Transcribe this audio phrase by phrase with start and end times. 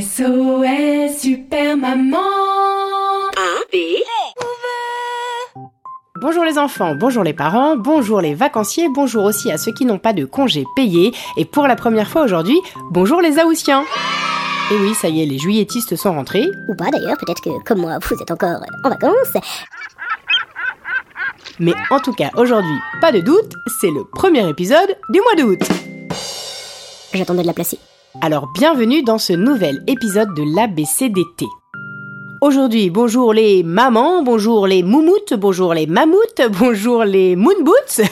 [0.00, 2.18] SOS Super Maman
[6.20, 9.98] Bonjour les enfants, bonjour les parents, bonjour les vacanciers, bonjour aussi à ceux qui n'ont
[9.98, 11.14] pas de congés payés.
[11.36, 13.84] Et pour la première fois aujourd'hui, bonjour les Aoussiens
[14.72, 16.48] Et oui, ça y est, les juilletistes sont rentrés.
[16.66, 19.42] Ou pas d'ailleurs, peut-être que comme moi, vous êtes encore en vacances.
[21.60, 25.60] Mais en tout cas, aujourd'hui, pas de doute, c'est le premier épisode du mois d'août.
[27.12, 27.78] J'attendais de la placer.
[28.20, 31.46] Alors bienvenue dans ce nouvel épisode de l'ABCDT.
[32.40, 38.02] Aujourd'hui, bonjour les mamans, bonjour les moumoutes, bonjour les mammouths, bonjour les moonboots.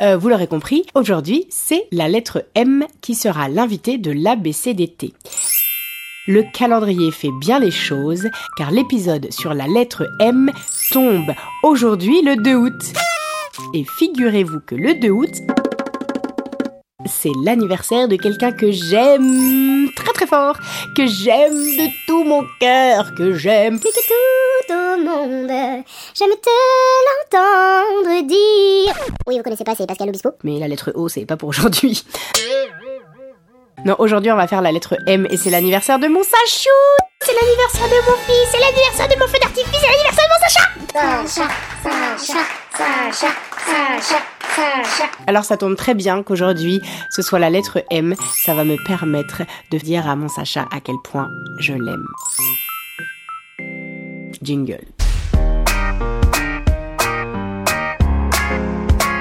[0.00, 5.14] Euh, vous l'aurez compris, aujourd'hui, c'est la lettre M qui sera l'invité de l'ABCDT.
[6.26, 10.50] Le calendrier fait bien les choses, car l'épisode sur la lettre M
[10.90, 12.92] tombe aujourd'hui le 2 août.
[13.74, 15.30] Et figurez-vous que le 2 août,
[17.08, 20.56] c'est l'anniversaire de quelqu'un que j'aime très très fort,
[20.96, 25.48] que j'aime de tout mon cœur, que j'aime Plus que tout au monde,
[26.14, 26.50] j'aime te
[27.06, 28.94] l'entendre dire.
[29.26, 30.30] Oui, vous connaissez pas, c'est Pascal Obispo.
[30.44, 32.04] Mais la lettre O, c'est pas pour aujourd'hui.
[33.84, 36.70] Non, aujourd'hui on va faire la lettre M et c'est l'anniversaire de mon Sachou
[37.20, 40.40] C'est l'anniversaire de mon fils, c'est l'anniversaire de mon feu d'artifice, c'est l'anniversaire de mon
[40.48, 40.66] Sacha
[41.26, 41.48] Sacha,
[41.82, 42.40] Sacha,
[42.76, 43.28] Sacha,
[43.66, 44.35] Sacha, Sacha.
[45.26, 49.42] Alors ça tombe très bien qu'aujourd'hui ce soit la lettre M, ça va me permettre
[49.70, 52.06] de dire à mon Sacha à quel point je l'aime.
[54.42, 54.84] Jingle.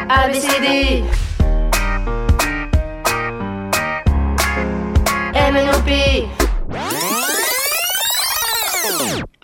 [0.10, 1.04] ABCD
[5.34, 6.30] MNOP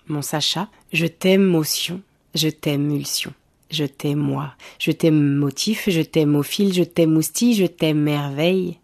[0.07, 2.01] Mon Sacha, je t'aime motion,
[2.35, 3.33] je t'aime mulsion.
[3.71, 8.01] Je t'aime moi, je t'aime motif, je t'aime au fil, je t'aime moustille, je t'aime
[8.01, 8.79] merveille.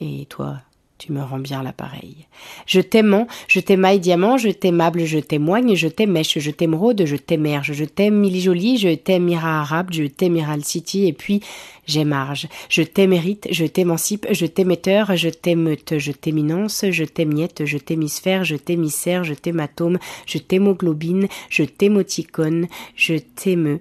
[0.00, 0.56] Et toi,
[0.98, 2.26] tu me rends bien l'appareil.
[2.66, 7.72] Je t'aimant, je t'aimaille diamant, je t'aimable, je t'aimoigne, je t'aimèche, je t'aimeraude, je t'émerge,
[7.72, 11.42] je t'aime Milly Jolie, je t'aime Ira Arabe, je t'aime Iral City, et puis
[11.86, 12.48] j'émarge.
[12.70, 18.56] Je t'émérite, je t'émancipe, je t'émetteur, je t'émeute, je t'éminence, je t'émiette, je t'hémisphère, je
[18.56, 23.80] t'hémisphère, je t'hématome, je t'hémoglobine, je t'hémoticone, je t'émeux,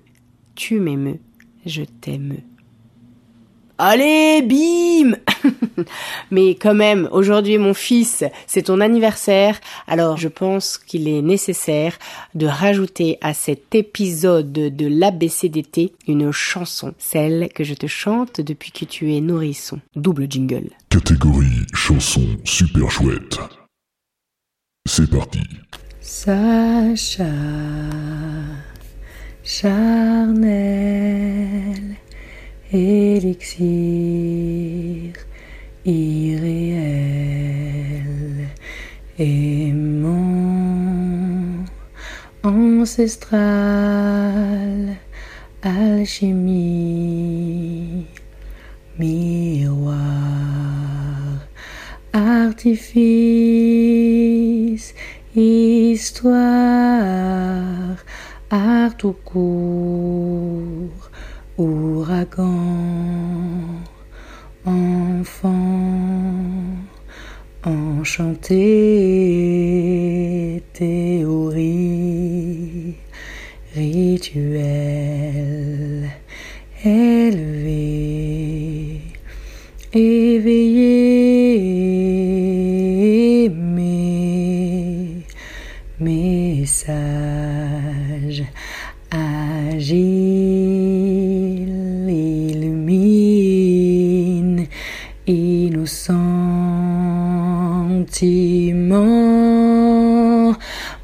[0.56, 1.20] tu m'émeus,
[1.66, 2.38] je t'aime.
[3.78, 5.18] Allez, bim
[6.32, 11.98] Mais quand même, aujourd'hui mon fils, c'est ton anniversaire, alors je pense qu'il est nécessaire
[12.36, 18.72] de rajouter à cet épisode de l'ABCDT une chanson, celle que je te chante depuis
[18.72, 19.82] que tu es nourrisson.
[19.98, 20.70] Double jingle.
[20.90, 23.40] Catégorie chanson super chouette.
[24.88, 25.42] C'est parti.
[26.00, 27.26] Sacha,
[29.46, 30.50] charnel,
[32.74, 33.64] élixir,
[35.86, 36.90] irréel,
[39.20, 40.16] aimant,
[42.44, 43.46] ancestral,
[45.62, 46.88] alchimie,
[48.98, 49.96] miroir,
[52.14, 52.96] artifice,
[55.36, 56.36] histoire,
[58.50, 61.12] art tout court,
[61.58, 62.44] ouragan,
[64.66, 65.52] enfant,
[67.64, 68.54] enchanté,
[70.74, 72.16] théorie,
[73.76, 74.52] rituel,
[86.16, 86.88] message,
[89.12, 89.96] agile,
[92.54, 93.50] illumine,
[95.26, 96.36] innocent,
[98.16, 98.96] sentiment,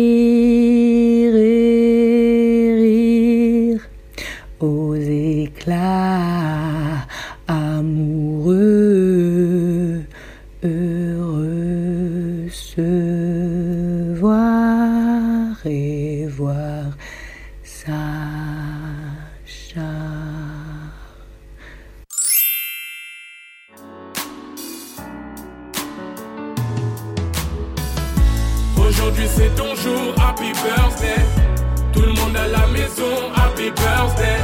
[1.36, 3.82] et rire,
[4.58, 7.06] oser éclat
[7.46, 8.56] amoureux,
[10.64, 14.55] heureux se voir
[28.96, 31.20] Aujourd'hui c'est ton jour, happy birthday.
[31.92, 34.40] Tout le monde à la maison, happy birthday.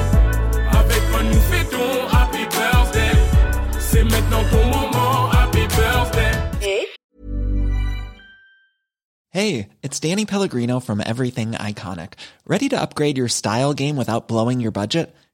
[0.72, 3.12] Avec moi nous fêtons, happy birthday.
[3.81, 6.87] C'est maintenant ton moment, happy birthday.
[9.31, 12.12] Hey, it's Danny Pellegrino from Everything Iconic.
[12.46, 15.14] Ready to upgrade your style game without blowing your budget?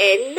[0.00, 0.36] N